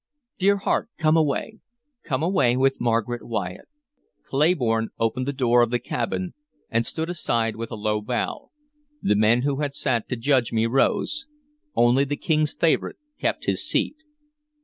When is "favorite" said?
12.55-12.97